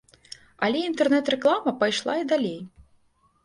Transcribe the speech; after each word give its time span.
Але 0.67 0.79
інтэрнэт-рэклама 0.85 1.77
пайшла 1.85 2.19
і 2.25 2.29
далей. 2.35 2.59